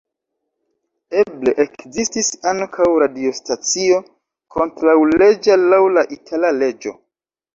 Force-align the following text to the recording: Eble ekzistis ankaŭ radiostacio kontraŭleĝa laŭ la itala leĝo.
Eble 1.23 1.51
ekzistis 1.63 2.29
ankaŭ 2.53 2.87
radiostacio 3.03 3.99
kontraŭleĝa 4.57 5.59
laŭ 5.75 5.81
la 5.99 6.05
itala 6.17 6.53
leĝo. 6.63 6.97